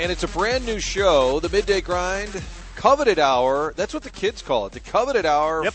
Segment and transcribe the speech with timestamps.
[0.00, 2.40] And it's a brand new show, the Midday Grind,
[2.76, 3.74] Coveted Hour.
[3.76, 5.64] That's what the kids call it, the Coveted Hour.
[5.64, 5.74] Yep.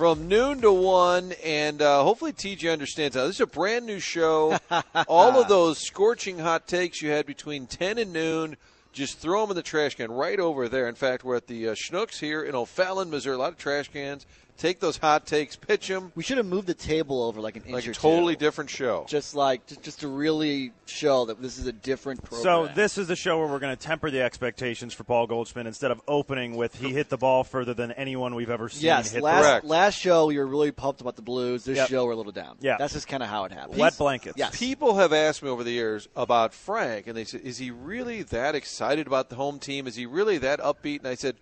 [0.00, 3.26] From noon to one, and uh, hopefully TJ understands that.
[3.26, 4.56] This is a brand new show.
[5.06, 8.56] All of those scorching hot takes you had between 10 and noon,
[8.94, 10.88] just throw them in the trash can right over there.
[10.88, 13.34] In fact, we're at the uh, Schnucks here in O'Fallon, Missouri.
[13.34, 14.24] A lot of trash cans.
[14.60, 16.12] Take those hot takes, pitch them.
[16.14, 18.40] We should have moved the table over like an inch Like or a totally two.
[18.40, 19.06] different show.
[19.08, 22.42] Just like just, just to really show that this is a different program.
[22.68, 25.66] So this is the show where we're going to temper the expectations for Paul Goldschmidt
[25.66, 29.12] instead of opening with he hit the ball further than anyone we've ever seen yes,
[29.12, 29.64] hit last Correct.
[29.64, 31.64] last show we were really pumped about the Blues.
[31.64, 31.88] This Yep.
[31.88, 32.58] show we're a little down.
[32.60, 32.76] Yeah.
[32.78, 33.78] that's just kind of how it happens.
[33.78, 34.34] wet blankets.
[34.36, 34.58] Yes.
[34.58, 38.24] People have asked me over the years about Frank, and they said, "Is he really
[38.24, 39.86] that excited about the home team?
[39.86, 41.36] Is he really that upbeat?" And I said,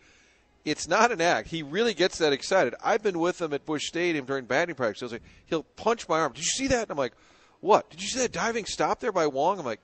[0.64, 1.48] "It's not an act.
[1.48, 2.74] He really gets that excited.
[2.84, 5.02] I've been with him at Busch Stadium during batting practice.
[5.02, 6.32] I was like, he'll punch my arm.
[6.32, 6.82] Did you see that?
[6.82, 7.12] And I'm like,
[7.60, 7.88] "What?
[7.90, 9.80] Did you see that diving stop there by Wong?" I'm like.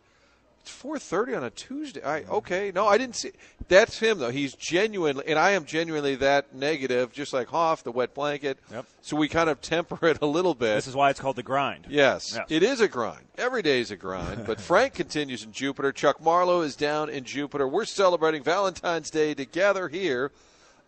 [0.66, 2.02] It's 4:30 on a Tuesday.
[2.02, 2.72] I okay.
[2.74, 3.32] No, I didn't see.
[3.68, 4.30] That's him though.
[4.30, 8.56] He's genuinely, and I am genuinely that negative, just like Hoff, the wet blanket.
[8.72, 8.86] Yep.
[9.02, 10.76] So we kind of temper it a little bit.
[10.76, 11.86] This is why it's called the grind.
[11.90, 12.46] Yes, Yes.
[12.48, 13.26] it is a grind.
[13.36, 14.46] Every day is a grind.
[14.46, 15.92] But Frank continues in Jupiter.
[15.92, 17.68] Chuck Marlowe is down in Jupiter.
[17.68, 20.32] We're celebrating Valentine's Day together here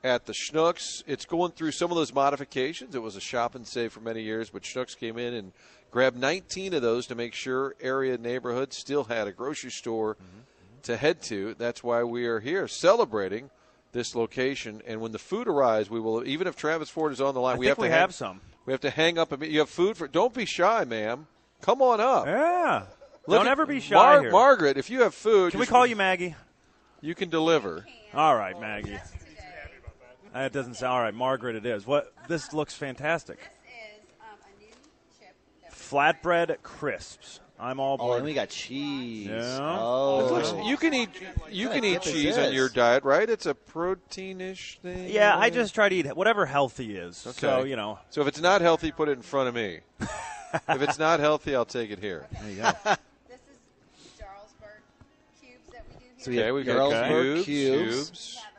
[0.07, 1.03] at the Schnucks.
[1.07, 2.95] It's going through some of those modifications.
[2.95, 5.53] It was a shop and save for many years, but Schnucks came in and
[5.91, 10.17] grabbed 19 of those to make sure area neighborhoods still had a grocery store
[10.85, 11.55] to head to.
[11.59, 13.51] That's why we are here celebrating
[13.93, 14.81] this location.
[14.87, 17.57] And when the food arrives, we will, even if Travis Ford is on the line,
[17.57, 18.41] I we have we to have hang- some.
[18.65, 19.33] we have to hang up.
[19.33, 20.07] A, you have food for.
[20.07, 21.27] Don't be shy, ma'am.
[21.63, 22.27] Come on up.
[22.27, 22.85] Yeah.
[23.27, 24.31] Look Don't at- ever be shy Mar- here.
[24.31, 26.37] Margaret, if you have food, Can we call you Maggie?
[27.01, 27.85] You can deliver.
[28.15, 28.99] All right, Maggie.
[30.43, 31.15] That doesn't sound all right.
[31.15, 31.87] Margaret, it is.
[31.87, 32.13] What?
[32.29, 33.39] This looks fantastic.
[33.39, 34.71] This is um, a new
[35.19, 35.35] chip.
[35.63, 37.41] that we- Flatbread crisps.
[37.59, 39.29] I'm all Oh, and we got cheese.
[39.29, 39.79] Yeah.
[39.81, 41.09] Oh, Looks- you can eat.
[41.51, 43.29] You can eat of dip is cheese on your diet, right?
[43.31, 45.09] It's a proteinish thing.
[45.09, 47.17] yeah, I just try to eat whatever healthy is.
[47.17, 47.31] So
[47.61, 47.71] Okay.
[47.71, 47.99] you know.
[48.11, 49.81] So if it's not healthy, put it in front of me.
[50.01, 52.27] if it's not healthy, I'll take it here.
[52.43, 52.63] There you go.
[53.27, 54.83] This is Jarlsberg
[55.41, 56.13] cubes that we do here.
[56.19, 57.45] So we Okay, have we got Jarlsberg cubes.
[57.47, 57.95] cubes.
[57.95, 58.35] cubes.
[58.37, 58.56] We have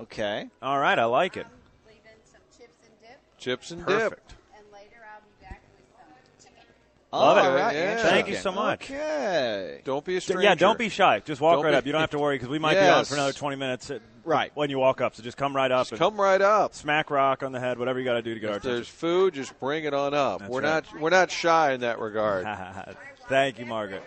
[0.00, 0.48] Okay.
[0.62, 1.46] all right, I like it.
[1.86, 3.20] Leave in some chips and dip.
[3.38, 4.34] Chips and Perfect.
[4.56, 6.64] And later I'll be back with some chicken.
[7.12, 7.44] Love it.
[7.44, 7.96] All right, Yeah.
[7.98, 8.90] Thank you so much.
[8.90, 9.80] Okay.
[9.84, 10.42] Don't be a stranger.
[10.42, 11.20] Yeah, don't be shy.
[11.24, 11.86] Just walk Don't right be- up.
[11.86, 13.08] You don't have to worry because we might be on Yes.
[13.08, 13.90] for another 20 minutes.
[13.90, 14.50] At, Right.
[14.54, 15.90] When you walk up, so just come right up.
[15.90, 16.74] And come right up.
[16.74, 17.78] Smack rock on the head.
[17.78, 18.96] Whatever you got to do to get our If there's attention.
[18.96, 20.38] food, just bring it on up.
[20.40, 20.82] That's we're right.
[20.92, 22.46] not we're not shy in that regard.
[23.28, 24.02] Thank you, Margaret.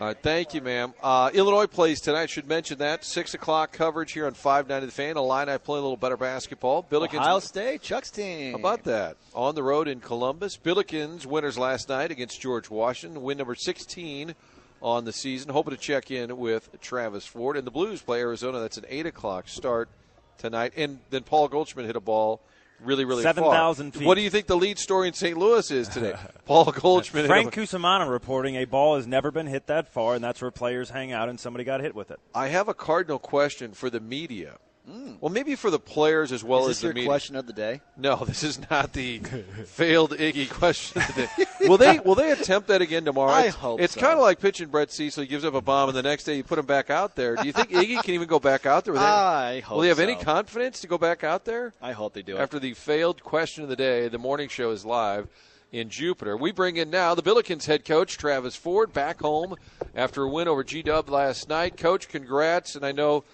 [0.00, 0.92] All right, thank you, ma'am.
[1.02, 2.28] Uh, Illinois plays tonight.
[2.28, 5.16] Should mention that six o'clock coverage here on five ninety the fan.
[5.16, 6.82] Illini play a little better basketball.
[6.82, 7.20] Billikens.
[7.20, 8.52] Ohio State, Chuck's team.
[8.52, 9.16] How about that?
[9.34, 10.58] On the road in Columbus.
[10.58, 13.22] Billikens winners last night against George Washington.
[13.22, 14.34] Win number 16
[14.82, 15.50] on the season.
[15.50, 17.56] Hoping to check in with Travis Ford.
[17.56, 18.60] And the Blues play Arizona.
[18.60, 19.88] That's an 8 o'clock start
[20.36, 20.72] tonight.
[20.76, 22.40] And then Paul Goldschmidt hit a ball
[22.82, 23.34] really, really far.
[23.34, 24.06] 7,000 feet.
[24.06, 25.36] What do you think the lead story in St.
[25.36, 26.14] Louis is today?
[26.44, 27.26] Paul Goldschmidt.
[27.26, 30.90] Frank Cusimano reporting a ball has never been hit that far, and that's where players
[30.90, 32.20] hang out, and somebody got hit with it.
[32.34, 34.58] I have a cardinal question for the media.
[34.88, 35.16] Mm.
[35.20, 37.08] Well, maybe for the players as well as the your media.
[37.08, 37.80] question of the day?
[37.96, 39.18] No, this is not the
[39.66, 41.28] failed Iggy question today.
[41.62, 43.32] will they will they attempt that again tomorrow?
[43.32, 44.00] I it's, hope It's so.
[44.00, 45.22] kind of like pitching Brett Cecil.
[45.22, 47.34] He gives up a bomb, and the next day you put him back out there.
[47.34, 48.92] Do you think Iggy can even go back out there?
[48.92, 52.14] With I hope will he have any confidence to go back out there I hope
[52.14, 52.40] they do it.
[52.40, 54.06] after the failed question of the day?
[54.08, 55.26] The morning show is live
[55.72, 56.36] in Jupiter.
[56.36, 59.56] We bring in now the Billikens head coach Travis Ford back home
[59.96, 61.76] after a win over G Dub last night.
[61.76, 62.76] Coach, congrats!
[62.76, 63.24] And I know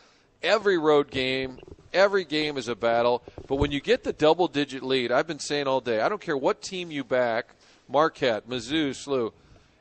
[0.43, 1.59] every road game,
[1.93, 3.23] every game is a battle.
[3.47, 6.21] But when you get the double digit lead, I've been saying all day, I don't
[6.21, 7.55] care what team you back,
[7.89, 9.33] Marquette, Mizzou, SLU,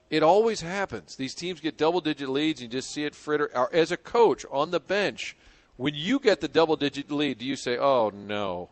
[0.09, 1.15] it always happens.
[1.15, 3.49] These teams get double digit leads, and you just see it fritter.
[3.71, 5.37] As a coach on the bench,
[5.77, 8.69] when you get the double digit lead, do you say, oh no?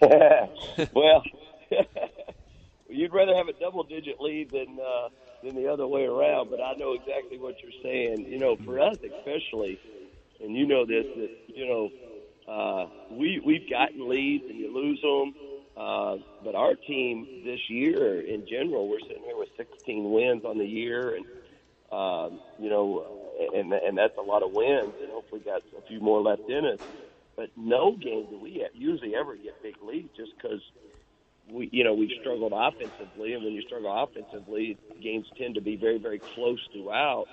[0.00, 1.22] well,
[2.88, 5.08] you'd rather have a double digit lead than uh,
[5.42, 6.50] than the other way around.
[6.50, 8.26] But I know exactly what you're saying.
[8.30, 9.78] You know, for us especially,
[10.40, 11.90] and you know this, that you know,
[12.48, 15.34] uh, we we've gotten leads and you lose them.
[15.76, 20.58] Uh, but our team this year, in general, we're sitting here with 16 wins on
[20.58, 21.24] the year, and
[21.90, 23.04] um, you know,
[23.54, 26.64] and and that's a lot of wins, and hopefully got a few more left in
[26.64, 26.80] us.
[27.36, 30.60] But no game do we usually ever get big leads, just because
[31.50, 35.76] we, you know, we've struggled offensively, and when you struggle offensively, games tend to be
[35.76, 37.26] very, very close throughout.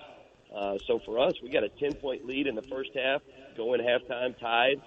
[0.88, 3.21] So for us, we got a 10 point lead in the first half,
[3.56, 4.81] go in halftime tied,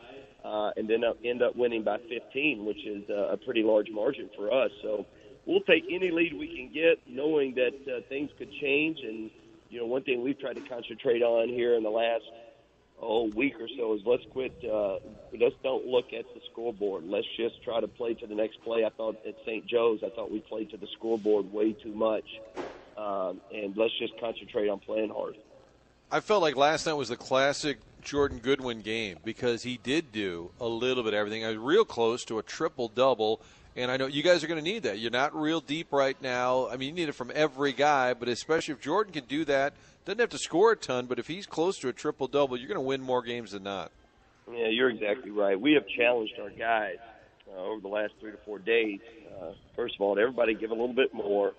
[0.44, 4.28] uh, and then end up winning by 15, which is uh, a pretty large margin
[4.37, 4.70] for us.
[4.82, 5.06] So
[5.46, 8.99] we'll take any lead we can get, knowing that uh, things could change.
[9.00, 9.31] And
[9.70, 12.25] you know, one thing we've tried to concentrate on here in the last
[13.00, 14.52] oh week or so is let's quit.
[14.62, 14.99] Uh,
[15.40, 17.05] let's don't look at the scoreboard.
[17.05, 18.84] Let's just try to play to the next play.
[18.84, 19.67] I thought at St.
[19.67, 22.26] Joe's, I thought we played to the scoreboard way too much,
[22.99, 25.37] um, and let's just concentrate on playing hard.
[26.14, 30.52] I felt like last night was the classic Jordan Goodwin game because he did do
[30.61, 31.44] a little bit of everything.
[31.44, 33.40] I was real close to a triple double,
[33.75, 35.00] and I know you guys are going to need that.
[35.00, 36.69] You're not real deep right now.
[36.69, 39.75] I mean, you need it from every guy, but especially if Jordan can do that,
[40.05, 42.69] doesn't have to score a ton, but if he's close to a triple double, you're
[42.69, 43.90] going to win more games than not.
[44.49, 45.60] Yeah, you're exactly right.
[45.60, 46.99] We have challenged our guys
[47.52, 49.00] uh, over the last three to four days.
[49.37, 51.55] Uh, first of all, everybody give a little bit more.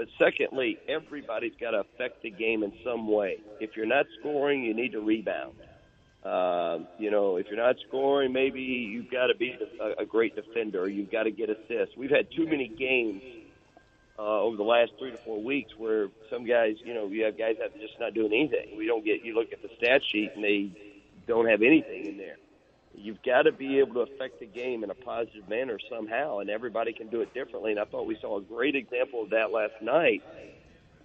[0.00, 3.36] But secondly, everybody's got to affect the game in some way.
[3.60, 5.52] If you're not scoring, you need to rebound.
[6.24, 10.34] Uh, you know, if you're not scoring, maybe you've got to be a, a great
[10.34, 10.88] defender.
[10.88, 11.98] You've got to get assists.
[11.98, 13.22] We've had too many games
[14.18, 17.36] uh, over the last three to four weeks where some guys, you know, you have
[17.36, 18.78] guys that are just not doing anything.
[18.78, 19.22] We don't get.
[19.22, 20.70] You look at the stat sheet and they
[21.26, 22.36] don't have anything in there.
[22.94, 26.50] You've got to be able to affect the game in a positive manner somehow, and
[26.50, 27.70] everybody can do it differently.
[27.70, 30.22] And I thought we saw a great example of that last night.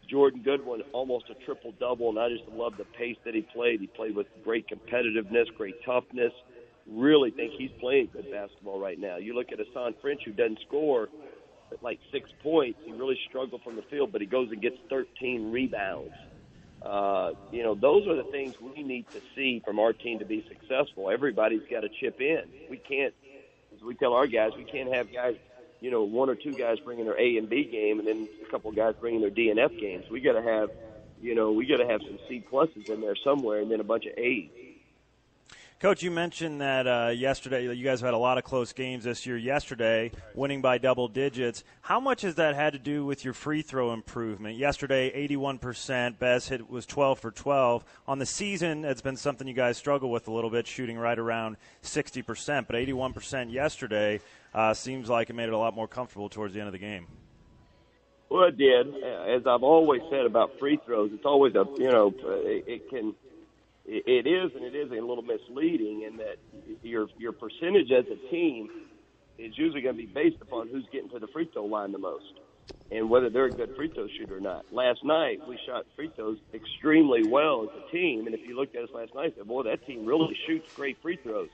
[0.09, 3.81] Jordan Goodwin, almost a triple double, and I just love the pace that he played.
[3.81, 6.33] He played with great competitiveness, great toughness.
[6.87, 9.17] Really think he's playing good basketball right now.
[9.17, 11.09] You look at Hasahn French, who doesn't score
[11.71, 12.79] at like six points.
[12.85, 16.13] He really struggled from the field, but he goes and gets 13 rebounds.
[16.85, 20.25] Uh, you know, those are the things we need to see from our team to
[20.25, 21.09] be successful.
[21.09, 22.43] Everybody's got to chip in.
[22.69, 23.13] We can't,
[23.73, 25.35] as we tell our guys, we can't have guys,
[25.81, 28.51] you know, one or two guys bringing their A and B game, and then a
[28.51, 30.05] couple of guys bringing their D and F games.
[30.11, 30.69] We got to have,
[31.19, 33.85] you know, we got to have some C pluses in there somewhere, and then a
[33.85, 34.51] bunch of A's.
[35.81, 39.25] Coach, you mentioned that uh, yesterday you guys had a lot of close games this
[39.25, 39.35] year.
[39.35, 41.65] Yesterday, winning by double digits.
[41.81, 44.57] How much has that had to do with your free throw improvement?
[44.57, 46.17] Yesterday, 81%.
[46.17, 47.83] Bess hit was 12 for 12.
[48.07, 51.19] On the season, it's been something you guys struggle with a little bit, shooting right
[51.19, 52.67] around 60%.
[52.67, 54.21] But 81% yesterday
[54.53, 56.79] uh, seems like it made it a lot more comfortable towards the end of the
[56.79, 57.05] game.
[58.29, 58.95] Well, it did.
[59.03, 63.13] As I've always said about free throws, it's always a you know it, it can
[63.87, 66.37] it is and it is a little misleading in that
[66.83, 68.69] your your percentage as a team
[69.37, 71.99] is usually going to be based upon who's getting to the free throw line the
[71.99, 72.33] most
[72.91, 74.65] and whether they're a good free throw shooter or not.
[74.71, 78.75] Last night we shot free throws extremely well as a team, and if you looked
[78.75, 81.49] at us last night, said, "Boy, that team really shoots great free throws."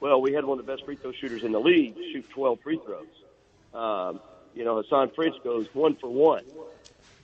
[0.00, 2.60] Well, we had one of the best free throw shooters in the league shoot 12
[2.60, 3.06] free throws.
[3.74, 4.20] Um,
[4.54, 6.44] you know, Hasahn French goes one for one.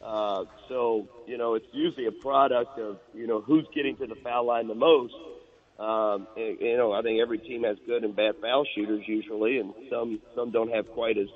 [0.03, 4.15] Uh, so, you know, it's usually a product of, you know, who's getting to the
[4.17, 5.15] foul line the most.
[5.79, 9.59] Um, and, you know, I think every team has good and bad foul shooters usually,
[9.59, 11.29] and some some don't have quite as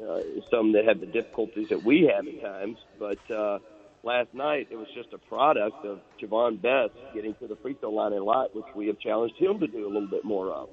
[0.00, 2.78] uh, some that have the difficulties that we have at times.
[2.98, 3.58] But uh,
[4.02, 7.90] last night it was just a product of Javon Bess getting to the free throw
[7.90, 10.68] line a lot, which we have challenged him to do a little bit more of.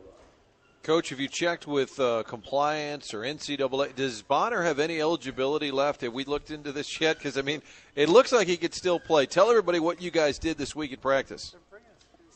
[0.84, 3.96] Coach, have you checked with uh, compliance or NCAA?
[3.96, 6.02] Does Bonner have any eligibility left?
[6.02, 7.18] Have we looked into this yet?
[7.18, 7.62] Because I mean,
[7.96, 9.26] it looks like he could still play.
[9.26, 11.54] Tell everybody what you guys did this week in practice.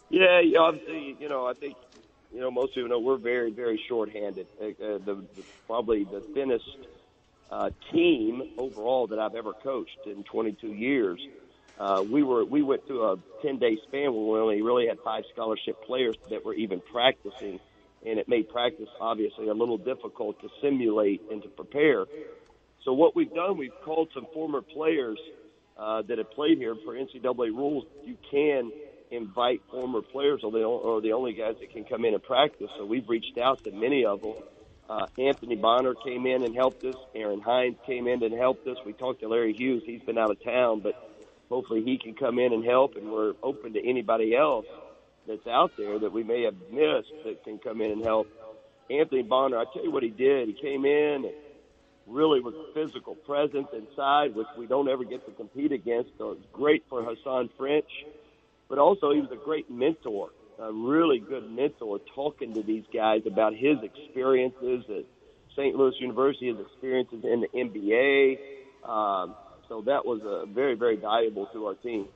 [0.09, 0.53] Yeah, you
[1.29, 1.77] know, I think
[2.33, 4.45] you know most people know we're very, very short-handed.
[4.61, 6.77] Uh, the, the probably the thinnest
[7.49, 11.19] uh, team overall that I've ever coached in 22 years.
[11.79, 15.23] Uh, we were we went through a 10-day span where we only really had five
[15.31, 17.59] scholarship players that were even practicing
[18.05, 22.05] and it made practice obviously a little difficult to simulate and to prepare.
[22.83, 25.17] So what we've done, we've called some former players
[25.77, 27.85] uh, that have played here for NCAA rules.
[28.03, 28.71] You can
[29.09, 32.69] invite former players, or they are the only guys that can come in and practice.
[32.77, 34.33] So we've reached out to many of them.
[34.89, 36.95] Uh, Anthony Bonner came in and helped us.
[37.15, 38.77] Aaron Hines came in and helped us.
[38.85, 39.83] We talked to Larry Hughes.
[39.85, 40.95] He's been out of town, but
[41.49, 42.97] hopefully he can come in and help.
[42.97, 44.65] And we're open to anybody else
[45.27, 48.27] that's out there that we may have missed that can come in and help.
[48.89, 50.49] Anthony Bonner, I tell you what he did.
[50.49, 51.33] He came in, and
[52.07, 56.11] really was physical presence inside, which we don't ever get to compete against.
[56.17, 57.89] So it's great for Hasahn French,
[58.69, 63.21] but also he was a great mentor, a really good mentor, talking to these guys
[63.25, 65.05] about his experiences at
[65.55, 65.75] St.
[65.75, 68.37] Louis University, his experiences in the NBA.
[68.87, 69.35] Um,
[69.69, 72.07] so that was uh, very, very valuable to our team.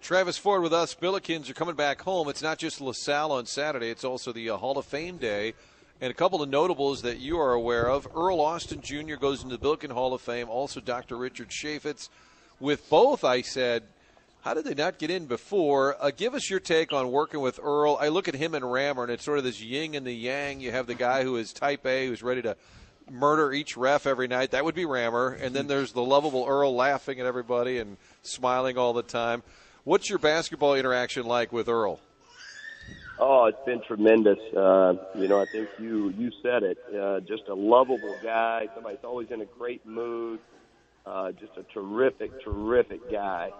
[0.00, 0.94] Travis Ford with us.
[0.94, 2.28] Billikens are coming back home.
[2.28, 5.54] It's not just LaSalle on Saturday, it's also the uh, Hall of Fame Day.
[6.00, 8.08] And a couple of notables that you are aware of.
[8.16, 9.16] Earl Austin Jr.
[9.16, 10.48] goes into the Billiken Hall of Fame.
[10.48, 11.16] Also, Dr.
[11.16, 12.08] Richard Chaifetz.
[12.58, 13.82] With both, I said,
[14.40, 15.96] how did they not get in before?
[16.00, 17.98] Uh, give us your take on working with Earl.
[18.00, 20.60] I look at him and Rammer, and it's sort of this yin and the yang.
[20.60, 22.56] You have the guy who is type A, who's ready to
[23.10, 24.52] murder each ref every night.
[24.52, 25.32] That would be Rammer.
[25.34, 29.42] And then there's the lovable Earl laughing at everybody and smiling all the time.
[29.84, 32.00] What's your basketball interaction like with Earl?
[33.18, 34.38] Oh, it's been tremendous.
[34.54, 36.78] Uh, you know, I think you you said it.
[36.94, 38.68] Uh, just a lovable guy.
[38.74, 40.40] Somebody's always in a great mood.
[41.06, 43.52] Uh, just a terrific, terrific guy.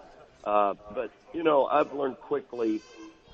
[0.43, 2.81] Uh, but you know, I've learned quickly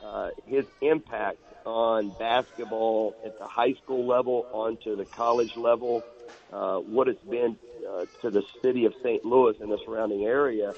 [0.04, 6.04] uh, his impact on basketball at the high school level, onto the college level.
[6.52, 7.58] Uh, what it's been
[7.90, 9.26] uh, to the city of St.
[9.26, 10.74] Louis and the surrounding area.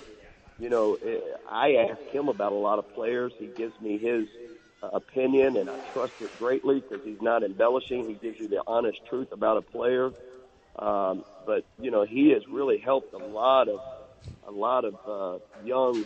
[0.59, 0.97] You know,
[1.49, 3.33] I ask him about a lot of players.
[3.39, 4.27] He gives me his
[4.83, 8.07] opinion, and I trust it greatly because he's not embellishing.
[8.09, 10.11] He gives you the honest truth about a player.
[10.77, 13.81] Um, but you know, he has really helped a lot of
[14.47, 16.05] a lot of uh, young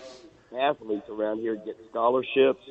[0.57, 2.63] athletes around here get scholarships.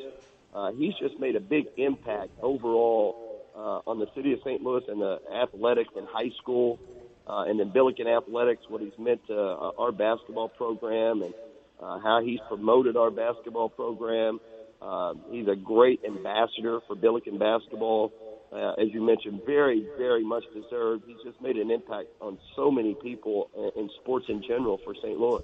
[0.54, 3.16] Uh, he's just made a big impact overall
[3.54, 4.62] uh, on the city of St.
[4.62, 6.80] Louis and the athletics in high school,
[7.26, 8.62] uh, and then Billiken athletics.
[8.68, 11.34] What he's meant to uh, our basketball program and
[11.82, 14.40] uh, how he's promoted our basketball program.
[14.80, 18.12] Uh, he's a great ambassador for Billiken basketball.
[18.52, 21.04] Uh, as you mentioned, very, very much deserved.
[21.06, 25.18] He's just made an impact on so many people in, sports in general for St.
[25.18, 25.42] Louis.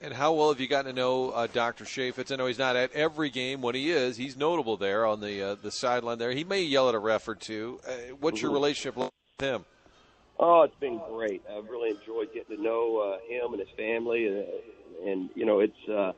[0.00, 1.84] And how well have you gotten to know uh, Dr.
[1.84, 2.32] Chaifetz?
[2.32, 3.62] I know he's not at every game.
[3.62, 6.18] When he is, he's notable there on the uh, the sideline.
[6.18, 7.80] There, he may yell at a ref or two.
[7.86, 8.46] Uh, what's mm-hmm.
[8.46, 9.64] your relationship with him?
[10.38, 11.42] Oh, it's been great.
[11.50, 14.26] I've really enjoyed getting to know uh, him and his family,
[15.04, 16.12] and, you know, it's uh,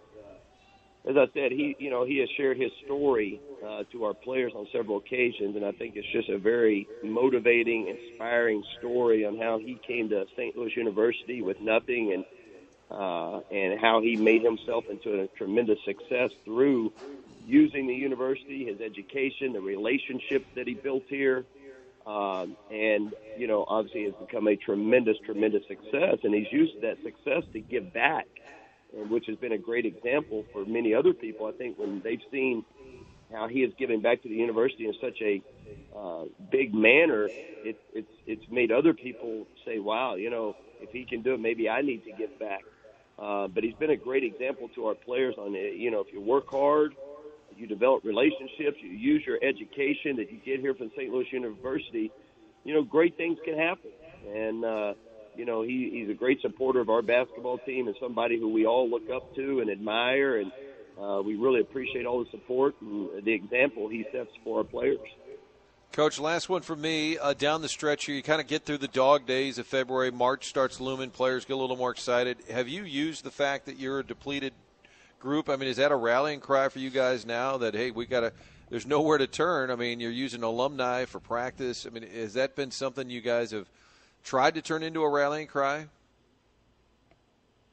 [1.09, 4.53] as I said, he you know he has shared his story uh, to our players
[4.55, 9.59] on several occasions, and I think it's just a very motivating, inspiring story on how
[9.59, 10.57] he came to St.
[10.57, 12.27] Louis University with nothing, and
[12.91, 16.93] uh, and how he made himself into a tremendous success through
[17.43, 21.47] using the university, his education, the relationships that he built here,
[22.07, 26.99] um, and you know obviously has become a tremendous, tremendous success, and he's used that
[27.03, 28.27] success to give back
[28.97, 31.47] and which has been a great example for many other people.
[31.47, 32.65] I think when they've seen
[33.33, 35.43] how he is giving back to the university in such a
[35.97, 37.29] uh, big manner,
[37.65, 41.41] it, it's it's made other people say, "Wow, you know, if he can do it,
[41.41, 42.63] maybe I need to give back."
[43.19, 45.77] Uh, but he's been a great example to our players on it.
[45.77, 46.95] You know, if you work hard,
[47.57, 51.13] you develop relationships, you use your education that you get here from St.
[51.13, 52.11] Louis University,
[52.65, 53.91] you know, great things can happen.
[54.27, 54.95] And uh,
[55.41, 58.67] you know, he, he's a great supporter of our basketball team and somebody who we
[58.67, 60.37] all look up to and admire.
[60.37, 60.53] And
[61.01, 64.99] uh, we really appreciate all the support and the example he sets for our players.
[65.93, 67.17] Coach, last one for me.
[67.17, 70.11] Uh, down the stretch here, you kind of get through the dog days of February.
[70.11, 71.09] March starts looming.
[71.09, 72.37] Players get a little more excited.
[72.51, 74.53] Have you used the fact that you're a depleted
[75.21, 75.49] group?
[75.49, 78.21] I mean, is that a rallying cry for you guys now that, hey, we got
[78.21, 78.33] to,
[78.69, 79.71] there's nowhere to turn?
[79.71, 81.87] I mean, you're using alumni for practice.
[81.87, 83.67] I mean, has that been something you guys have–
[84.23, 85.87] tried to turn into a rallying cry?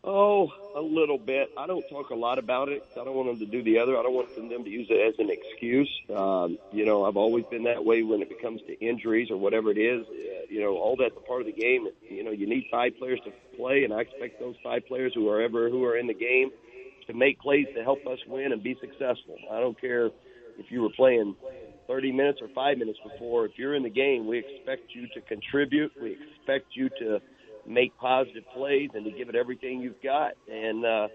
[0.03, 1.51] Oh, a little bit.
[1.57, 2.85] I don't talk a lot about it.
[2.93, 3.97] I don't want them to do the other.
[3.97, 5.89] I don't want them to use it as an excuse.
[6.15, 9.69] Um, you know, I've always been that way when it comes to injuries or whatever
[9.69, 10.07] it is.
[10.07, 11.89] Uh, you know, all that's a part of the game.
[12.09, 15.27] You know, you need five players to play, and I expect those five players who
[15.29, 16.51] are ever who are in the game
[17.07, 19.37] to make plays to help us win and be successful.
[19.51, 20.05] I don't care
[20.57, 21.35] if you were playing
[21.87, 23.45] 30 minutes or five minutes before.
[23.45, 25.91] If you're in the game, we expect you to contribute.
[26.01, 27.19] We expect you to
[27.65, 30.33] make positive plays and to give it everything you've got.
[30.51, 31.07] And, uh,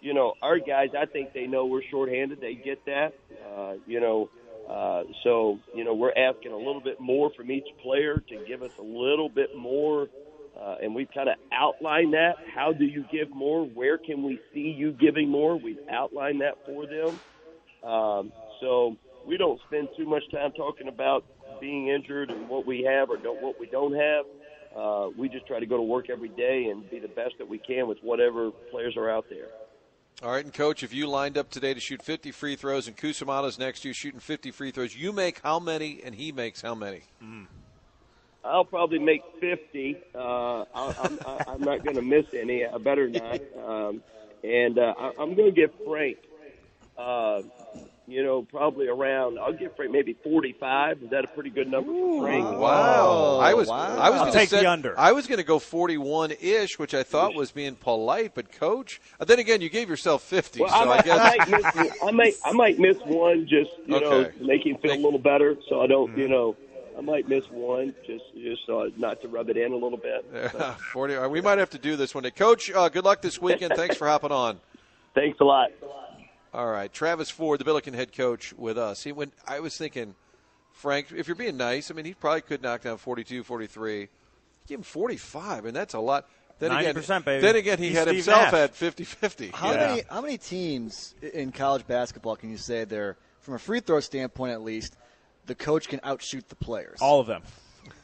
[0.00, 2.40] you know, our guys, I think they know we're shorthanded.
[2.40, 3.12] They get that.
[3.54, 4.28] Uh, you know,
[4.68, 8.62] uh, so, you know, we're asking a little bit more from each player to give
[8.62, 10.08] us a little bit more.
[10.58, 12.34] Uh, and we've kind of outlined that.
[12.54, 13.64] How do you give more?
[13.64, 15.56] Where can we see you giving more?
[15.56, 17.20] We've outlined that for them.
[17.88, 21.24] Um, so, we don't spend too much time talking about
[21.60, 24.24] being injured and what we have or don't, what we don't have.
[24.76, 27.48] Uh, we just try to go to work every day and be the best that
[27.48, 29.48] we can with whatever players are out there.
[30.22, 32.96] All right, and coach, if you lined up today to shoot 50 free throws and
[32.96, 36.62] Cusimano's next to you shooting 50 free throws, you make how many and he makes
[36.62, 37.02] how many?
[37.22, 37.46] Mm.
[38.44, 39.98] I'll probably make 50.
[40.14, 42.64] Uh, I'll, I'm, I'm not going to miss any.
[42.64, 43.40] I better not.
[43.64, 44.02] Um,
[44.42, 46.18] and uh, I- I'm going to give Frank,
[46.96, 47.42] uh,
[48.06, 49.38] you know, probably around.
[49.38, 51.02] I'll give Frank maybe 45.
[51.04, 52.44] Is that a pretty good number for Frank?
[52.58, 53.38] Wow.
[53.40, 53.76] I was wow.
[53.98, 54.98] I was I'll gonna take the set- under.
[54.98, 59.00] I was going to go 41 ish, which I thought was being polite, but coach.
[59.20, 61.76] uh, Then again, you gave yourself 50, Well, so I, I might, guess I might
[61.76, 61.92] miss.
[62.02, 62.34] I might.
[62.44, 64.38] I might miss one just you know Okay.
[64.38, 65.56] to make him feel a little better.
[65.68, 66.16] So I don't.
[66.18, 66.56] You know,
[66.98, 70.24] I might miss one just just so not to rub it in a little bit.
[70.92, 71.14] 40.
[71.16, 72.30] uh, We might have to do this one day.
[72.32, 73.74] Coach, uh, good luck this weekend.
[73.76, 74.58] Thanks for hopping on.
[75.14, 75.70] Thanks a lot.
[76.54, 79.02] All right, Travis Ford, the Billiken head coach, with us.
[79.04, 80.14] He when I was thinking,
[80.72, 84.08] Frank, if you're being nice, I mean, he probably could knock down 42, 43.
[84.66, 86.28] Give him 45, and that's a lot.
[86.58, 87.40] Then again, 90%, baby.
[87.42, 88.54] Then again, he He's had Steve himself Nash.
[88.54, 89.52] at 50-50.
[89.54, 89.76] How Yeah.
[89.88, 93.98] many how many teams in college basketball can you say they're from a free throw
[94.00, 94.96] standpoint at least
[95.46, 96.98] the coach can outshoot the players?
[97.00, 97.42] All of them.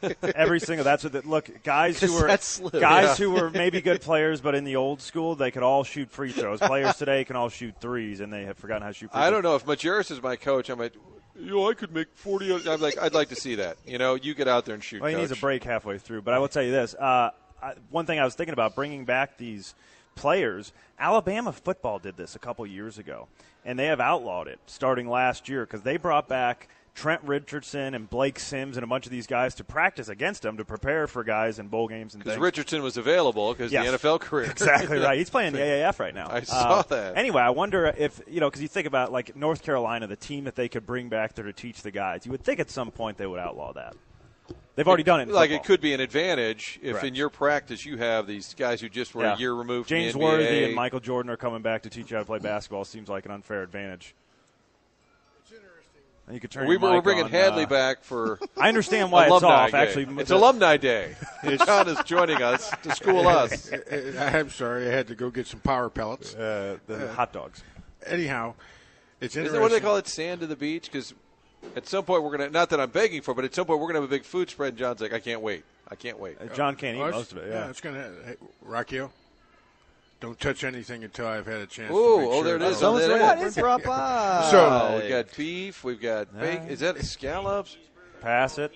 [0.34, 0.84] Every single.
[0.84, 1.12] That's what.
[1.12, 3.14] The, look, guys who were guys Yeah.
[3.16, 6.30] who were maybe good players, but in the old school, they could all shoot free
[6.32, 6.60] throws.
[6.60, 9.10] Players today can all shoot threes, and they have forgotten how to shoot.
[9.12, 9.42] free I throws.
[9.42, 10.68] don't know if Majerus is my coach.
[10.68, 10.94] I'm like,
[11.38, 12.68] you know, I could make 40.
[12.68, 13.76] I'm like, I'd like to see that.
[13.86, 15.00] You know, you get out there and shoot.
[15.00, 16.22] Well, he needs a break halfway through.
[16.22, 17.30] But I will tell you this: uh,
[17.62, 19.74] I, one thing I was thinking about bringing back these
[20.14, 20.72] players.
[21.00, 23.28] Alabama football did this a couple years ago,
[23.64, 26.68] and they have outlawed it starting last year because they brought back.
[26.98, 30.56] Trent Richardson and Blake Sims and a bunch of these guys to practice against them
[30.56, 32.38] to prepare for guys in bowl games and Because.
[32.40, 33.86] Richardson was available because Yes.
[33.88, 34.50] the NFL career.
[34.50, 35.16] Exactly right.
[35.16, 36.26] He's playing the AAF right now.
[36.28, 37.16] I saw Uh, that.
[37.16, 40.44] Anyway, I wonder if you know because you think about like North Carolina, the team
[40.44, 42.26] that they could bring back there to teach the guys.
[42.26, 43.94] You would think at some point they would outlaw that.
[44.74, 45.28] They've already done it.
[45.28, 45.64] Like football.
[45.64, 47.06] it could be an advantage if Correct.
[47.06, 49.34] in your practice you have these guys who just were Yeah.
[49.34, 50.32] a year removed James from the NBA.
[50.38, 52.84] Worthy and Michael Jordan are coming back to teach you how to play basketball.
[52.84, 54.14] Seems like an unfair advantage.
[56.28, 58.38] And you could turn we your were we're mic bringing on, Hadley uh, back for
[58.56, 59.70] I understand why it's alumni off.
[59.72, 59.78] day.
[59.78, 61.14] Actually, it's the- alumni day.
[61.66, 63.70] John is joining us to school us.
[64.18, 66.34] I'm sorry, I had to go get some power pellets.
[66.34, 67.62] uh, the hot dogs.
[68.06, 68.54] Anyhow,
[69.20, 69.58] it's Is interesting.
[69.60, 70.06] it what they call it?
[70.06, 70.84] Sand to the beach?
[70.92, 71.14] Because
[71.74, 72.50] at some point we're gonna.
[72.50, 74.50] Not that I'm begging for, but at some point we're gonna have a big food
[74.50, 74.68] spread.
[74.70, 75.64] And John's like, I can't wait.
[75.90, 76.36] I can't wait.
[76.40, 77.48] Uh, John can't eat most of it.
[77.50, 77.70] Yeah.
[77.70, 78.10] it's gonna.
[78.26, 78.34] Hey,
[78.66, 79.08] Rockio,
[80.20, 81.92] don't touch anything until I've had a chance.
[81.92, 83.38] Ooh, to make oh, there it I Oh, Someone's there right.
[83.38, 83.54] it is.
[83.54, 84.48] Drop by.
[84.50, 85.84] So- Oh, we got beef.
[85.84, 86.68] We've got bacon.
[86.68, 87.76] Is that scallops?
[88.20, 88.72] Pass it.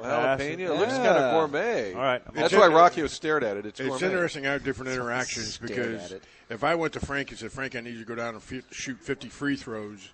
[0.00, 0.40] Jalapeno.
[0.40, 0.60] it.
[0.60, 1.04] It looks Yeah.
[1.04, 1.94] kind of gourmet.
[1.94, 2.22] All right.
[2.34, 3.66] That's It's why in- Rockio stared at it.
[3.66, 4.06] It's, It's gourmet.
[4.06, 6.14] interesting how different interactions because
[6.50, 8.42] if I went to Frank and said, Frank, I need you to go down and
[8.42, 10.10] fi- shoot 50 free throws,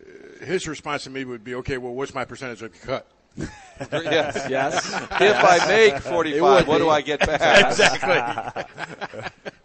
[0.00, 3.06] uh, his response to me would be, okay, well, what's my percentage of the cut?
[3.92, 4.46] yes.
[4.48, 4.86] Yes.
[5.20, 6.84] If I make 45, what be.
[6.84, 7.66] do I get back?
[7.66, 8.62] exactly.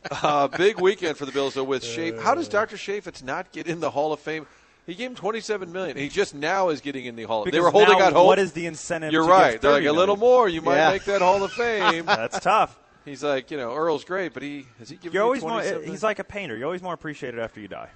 [0.10, 2.20] Uh, big weekend for the Bills, though, with Shafe.
[2.22, 2.76] How does Dr.
[2.76, 4.48] Chaifetz not get in the Hall of Fame?
[4.88, 5.96] He gave him 27 million.
[5.96, 7.44] He just now is getting in the Hall.
[7.44, 8.26] of They were holding now out hope.
[8.26, 9.12] What is the incentive?
[9.14, 9.62] You're to right.
[9.62, 10.50] They're like 30 a little more.
[10.50, 10.90] You might Yeah.
[10.92, 12.06] make that Hall of Fame.
[12.08, 12.78] That's tough.
[13.06, 15.52] He's like, you know, Earl's great, but he has he given You're always more.
[15.52, 16.56] 27 He's like a painter.
[16.56, 17.90] You're always more appreciated after you die.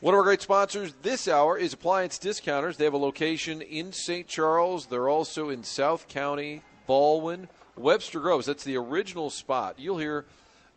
[0.00, 2.76] One of our great sponsors this hour is Appliance Discounters.
[2.76, 4.26] They have a location in St.
[4.26, 4.86] Charles.
[4.86, 8.46] They're also in South County, Baldwin, Webster Groves.
[8.46, 9.76] That's the original spot.
[9.78, 10.24] You'll hear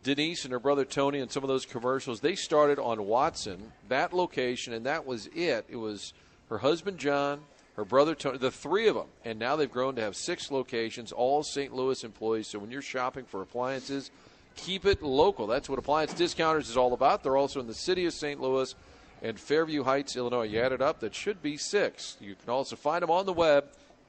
[0.05, 2.19] Denise and her brother Tony and some of those commercials.
[2.19, 5.65] They started on Watson, that location, and that was it.
[5.67, 6.13] It was
[6.49, 7.41] her husband John,
[7.75, 9.07] her brother Tony, the three of them.
[9.25, 11.73] And now they've grown to have six locations, all St.
[11.73, 12.47] Louis employees.
[12.47, 14.11] So when you're shopping for appliances,
[14.55, 15.47] keep it local.
[15.47, 17.23] That's what Appliance Discounters is all about.
[17.23, 18.39] They're also in the city of St.
[18.39, 18.75] Louis
[19.23, 20.43] and Fairview Heights, Illinois.
[20.43, 22.15] You add it up, that should be six.
[22.21, 23.65] You can also find them on the web,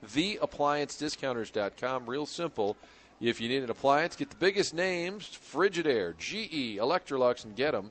[0.06, 2.04] theappliancediscounters.com.
[2.06, 2.76] Real simple.
[3.20, 7.90] If you need an appliance, get the biggest names Frigidaire, GE, Electrolux, and get them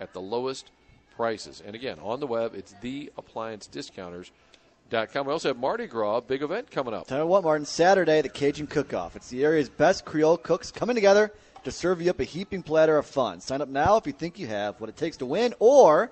[0.00, 0.70] at the lowest
[1.14, 1.62] prices.
[1.64, 5.26] And again, on the web, it's theappliancediscounters.com.
[5.26, 7.06] We also have Mardi Gras, big event coming up.
[7.06, 9.14] Tell you what, Martin, Saturday, the Cajun Cook-Off.
[9.14, 11.32] It's the area's best Creole cooks coming together
[11.64, 13.40] to serve you up a heaping platter of fun.
[13.40, 16.10] Sign up now if you think you have what it takes to win, or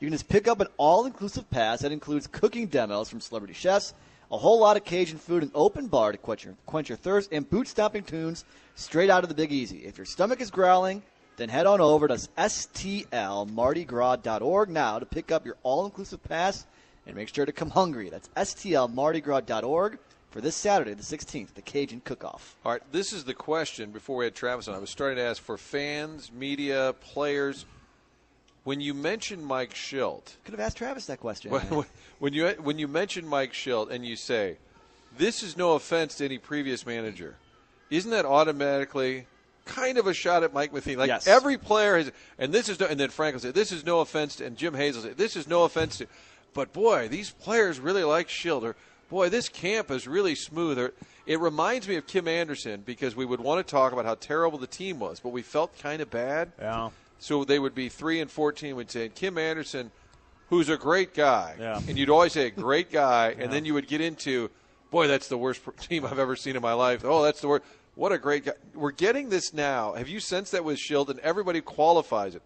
[0.00, 3.94] you can just pick up an all-inclusive pass that includes cooking demos from celebrity chefs,
[4.30, 7.30] a whole lot of Cajun food, an open bar to quench your, quench your thirst,
[7.32, 9.86] and boot-stomping tunes straight out of the Big Easy.
[9.86, 11.02] If your stomach is growling,
[11.36, 16.66] then head on over to stlmardigras.org now to pick up your all-inclusive pass
[17.06, 18.10] and make sure to come hungry.
[18.10, 19.98] That's stlmardigras.org
[20.30, 22.56] for this Saturday, the 16th, the Cajun Cook-Off.
[22.64, 24.74] All right, this is the question before we had Travis on.
[24.74, 27.64] I was starting to ask for fans, media, players.
[28.66, 31.52] When you mention Mike Shildt, Could have asked Travis that question.
[31.52, 31.84] when,
[32.18, 34.56] when you when you mention Mike Shildt and you say,
[35.16, 37.36] "This is no offense to any previous manager,"
[37.90, 39.28] isn't that automatically
[39.66, 40.96] kind of a shot at Mike Matheny?
[40.96, 41.28] Like Yes.
[41.28, 44.00] every player has, and this is no, and then Frank will say, "This is no
[44.00, 46.08] offense," to, and Jim Hayes will say, "This is no offense to,"
[46.52, 48.62] but boy, these players really like Shildt.
[48.64, 48.74] Or
[49.08, 50.76] boy, this camp is really smooth.
[50.80, 50.92] Or-
[51.24, 54.58] It reminds me of Kim Anderson because we would want to talk about how terrible
[54.58, 56.50] the team was, but we felt kind of bad.
[56.60, 56.90] Yeah.
[57.18, 58.76] So they would be three and fourteen.
[58.76, 59.90] We'd say Kim Anderson,
[60.50, 61.80] who's a great guy, Yeah.
[61.88, 63.44] and you'd always say a great guy, Yeah.
[63.44, 64.50] and then you would get into,
[64.90, 67.02] boy, that's the worst team I've ever seen in my life.
[67.04, 67.64] Oh, that's the worst.
[67.94, 68.52] What a great guy.
[68.74, 69.94] We're getting this now.
[69.94, 71.08] Have you sensed that with Shildt?
[71.08, 72.42] And everybody qualifies it.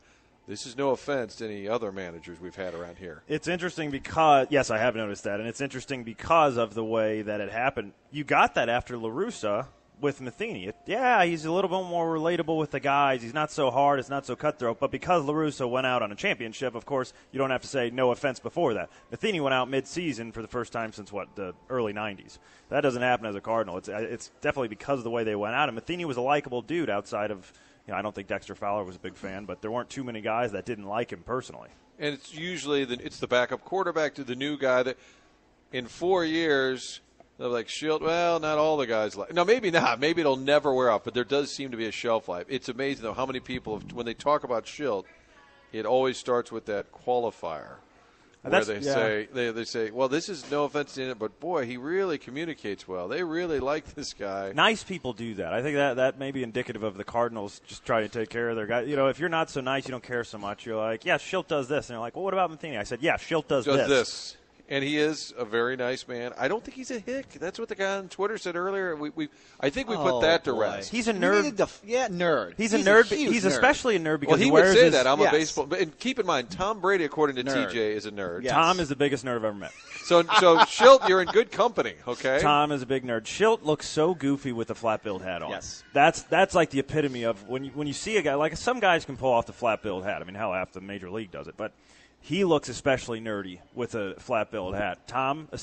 [0.46, 3.22] This is no offense to any other managers we've had around here.
[3.28, 7.22] It's interesting because yes, I have noticed that, and it's interesting because of the way
[7.22, 7.92] that it happened.
[8.10, 9.66] You got that after La Russa
[10.00, 10.72] with Matheny.
[10.86, 13.22] Yeah, he's a little bit more relatable with the guys.
[13.22, 13.98] He's not so hard.
[13.98, 14.80] It's not so cutthroat.
[14.80, 17.68] But because La Russa went out on a championship, of course, you don't have to
[17.68, 18.90] say no offense before that.
[19.10, 22.38] Matheny went out mid-season for the first time since what the early '90s.
[22.68, 23.76] That doesn't happen as a Cardinal.
[23.78, 25.68] It's it's definitely because of the way they went out.
[25.68, 27.52] And Matheny was a likable dude outside of.
[27.86, 30.04] You know, I don't think Dexter Fowler was a big fan, but there weren't too
[30.04, 31.70] many guys that didn't like him personally.
[31.98, 34.96] and it's usually the, it's the backup quarterback to the new guy that
[35.72, 37.00] in four years
[37.40, 38.02] they're like Shildt.
[38.02, 39.32] Well, not all the guys like.
[39.32, 39.98] No, maybe not.
[39.98, 41.04] Maybe it'll never wear off.
[41.04, 42.44] But there does seem to be a shelf life.
[42.50, 45.04] It's amazing though how many people have, when they talk about Shildt,
[45.72, 47.76] it always starts with that qualifier.
[48.42, 48.94] Uh, where That's- they yeah.
[48.94, 52.16] say they, they say, well, this is no offense to it, but boy, he really
[52.18, 53.08] communicates well.
[53.08, 54.52] They really like this guy.
[54.54, 55.52] Nice people do that.
[55.52, 58.48] I think that that may be indicative of the Cardinals just trying to take care
[58.48, 58.88] of their guys.
[58.88, 60.64] You know, if you're not so nice, you don't care so much.
[60.64, 62.78] You're like, yeah, Shildt does this, and they're like, well, what about Matheny?
[62.78, 63.88] I said, yeah, Shildt does, does this.
[63.88, 64.36] this.
[64.70, 66.32] And he is a very nice man.
[66.38, 67.28] I don't think he's a hick.
[67.40, 68.94] That's what the guy on Twitter said earlier.
[68.94, 69.28] We, we
[69.58, 70.60] I think we put Oh, that to boy.
[70.60, 70.92] rest.
[70.92, 71.42] He's a nerd.
[71.42, 72.54] needed to yeah, nerd.
[72.56, 73.08] He's, a nerd.
[73.08, 73.48] but huge he's nerd.
[73.48, 75.08] especially a nerd because well, he, he would wears say his, that.
[75.08, 75.32] I'm yes.
[75.32, 75.66] a baseball.
[75.66, 77.72] But and keep in mind, Tom Brady, according to Nerd.
[77.72, 78.44] TJ, is a nerd.
[78.44, 78.52] Yes.
[78.52, 79.72] Tom is the biggest nerd I've ever met.
[80.10, 81.94] So, so Shildt, you're in good company.
[82.08, 82.40] Okay.
[82.40, 83.26] Tom is a big nerd.
[83.26, 85.50] Shildt looks so goofy with the flat billed hat on.
[85.50, 85.84] Yes.
[85.92, 88.80] that's that's like the epitome of when you when you see a guy like some
[88.80, 90.20] guys can pull off the flat billed hat.
[90.20, 91.72] I mean, hell, half the major league does it, but
[92.22, 95.08] he looks especially nerdy with a flat billed hat.
[95.08, 95.58] Tom uh,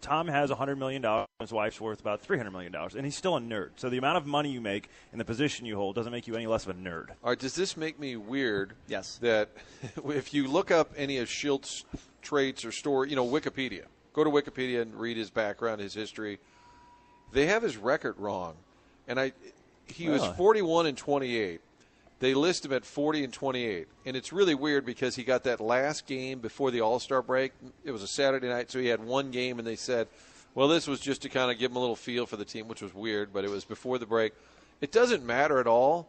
[0.00, 1.26] Tom has hundred million dollars.
[1.40, 3.70] His wife's worth about three hundred million dollars, and he's still a nerd.
[3.76, 6.36] So the amount of money you make and the position you hold doesn't make you
[6.36, 7.10] any less of a nerd.
[7.22, 7.38] All right.
[7.38, 8.74] Does this make me weird?
[8.86, 9.18] Yes.
[9.18, 9.50] That
[10.08, 11.84] if you look up any of Shildt's
[12.22, 13.84] traits or story, you know, Wikipedia.
[14.12, 16.38] Go to Wikipedia and read his background, his history.
[17.32, 18.54] They have his record wrong,
[19.08, 19.32] and I.
[19.88, 21.60] He was 41 and 28.
[22.18, 25.60] They list him at 40 and 28, and it's really weird because he got that
[25.60, 27.52] last game before the All Star break.
[27.84, 30.08] It was a Saturday night, so he had one game, and they said,
[30.54, 32.68] "Well, this was just to kind of give him a little feel for the team,"
[32.68, 34.32] which was weird, but it was before the break.
[34.80, 36.08] It doesn't matter at all.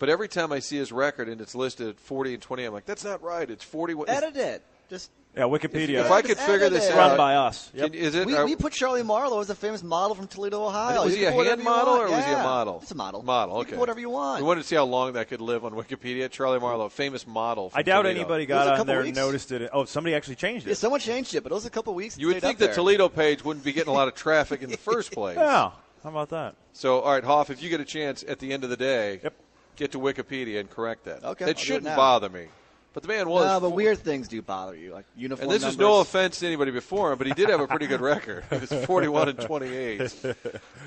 [0.00, 2.72] But every time I see his record and it's listed at 40 and 20, I'm
[2.72, 3.48] like, that's not right.
[3.48, 4.08] It's 41.
[4.08, 4.64] Edit it.
[4.88, 6.00] Just Yeah, Wikipedia.
[6.04, 7.70] If I could figure this out, run by us.
[7.72, 7.92] Yep.
[7.92, 8.26] Can- is it?
[8.26, 11.04] we, are- we put Charlie Marlowe as a famous model from Toledo, Ohio.
[11.04, 12.10] was You he a can hand model want.
[12.10, 12.80] or was he a model?
[12.82, 13.22] It's a model.
[13.22, 13.54] Model.
[13.54, 13.70] You Okay.
[13.70, 14.42] can whatever you want.
[14.42, 16.28] We wanted to see how long that could live on Wikipedia.
[16.28, 17.70] Charlie Marlowe, famous model.
[17.70, 18.20] From I doubt Toledo.
[18.20, 19.70] anybody got a on couple there and noticed it.
[19.72, 20.70] Oh, somebody actually changed it.
[20.70, 20.78] Yeah, it.
[20.78, 22.18] someone changed it, but it was a couple weeks.
[22.18, 22.66] You would think the.
[22.74, 25.36] Toledo page wouldn't be getting a lot of traffic in the first place.
[25.36, 25.70] Yeah.
[26.02, 26.54] How about that?
[26.72, 29.20] So, all right, Hoff, if you get a chance at the end of the day,
[29.22, 29.34] Yep.
[29.76, 31.22] get to Wikipedia and correct that.
[31.24, 32.46] Okay, I'll It it shouldn't bother me.
[32.92, 33.44] But the man was.
[33.44, 35.44] No, but weird things do bother you, like uniform.
[35.48, 37.86] And this is no offense to anybody before him, but he did have a pretty
[37.86, 38.44] good record.
[38.50, 40.12] He was 41 and 28.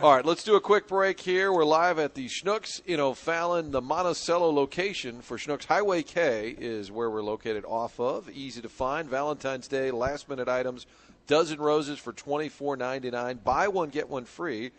[0.02, 1.54] All right, let's do a quick break here.
[1.54, 3.72] We're live at the Schnucks in O'Fallon.
[3.72, 8.30] The Monticello location for Schnucks Highway K is where we're located off of.
[8.30, 9.10] Easy to find.
[9.10, 10.86] Valentine's Day, last minute items.
[11.28, 13.44] Dozen roses for $24.99.
[13.46, 14.72] Buy one, get one free.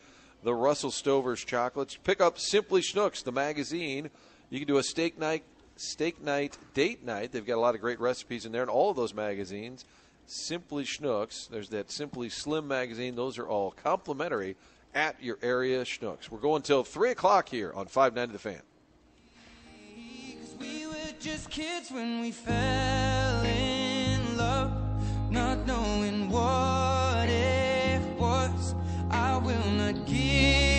[0.43, 1.97] The Russell Stover's chocolates.
[1.97, 4.11] Pick up Simply Schnucks, the magazine.
[4.51, 5.43] You can do a steak night
[5.77, 7.33] steak night, date night.
[7.33, 9.85] They've got a lot of great recipes in there, and all of those magazines.
[10.27, 11.49] Simply Schnucks.
[11.49, 13.15] There's that Simply Slim magazine.
[13.15, 14.57] Those are all complimentary
[14.95, 16.31] at your area Schnucks.
[16.31, 18.63] We're going till three o'clock here on Five Nine to the Fan.
[20.59, 24.73] We were just kids when we fell in love,
[25.31, 28.75] not knowing what it was.
[29.11, 30.74] I will not give.